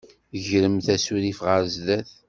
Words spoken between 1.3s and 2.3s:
ɣer sdat.